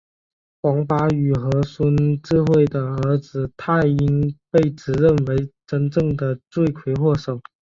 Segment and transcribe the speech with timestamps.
[0.63, 7.39] 黄巴宇和孙智慧的儿子泰英被指认为真正的罪魁祸首。